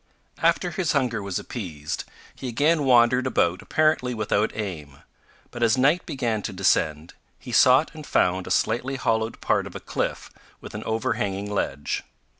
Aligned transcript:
After 0.41 0.71
his 0.71 0.93
hunger 0.93 1.21
was 1.21 1.37
appeased, 1.37 2.05
he 2.33 2.47
again 2.47 2.85
wandered 2.85 3.27
about 3.27 3.61
apparently 3.61 4.15
without 4.15 4.49
aim; 4.55 4.97
but 5.51 5.61
as 5.61 5.77
night 5.77 6.07
began 6.07 6.41
to 6.41 6.51
descend, 6.51 7.13
he 7.37 7.51
sought 7.51 7.91
and 7.93 8.03
found 8.03 8.47
a 8.47 8.49
slightly 8.49 8.95
hollowed 8.95 9.39
part 9.41 9.67
of 9.67 9.75
a 9.75 9.79
cliff 9.79 10.31
with 10.59 10.73
an 10.73 10.83
overhanging 10.85 11.51
ledge. 11.51 12.01